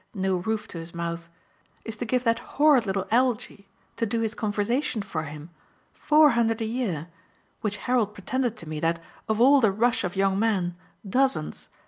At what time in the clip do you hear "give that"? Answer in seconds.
2.05-2.39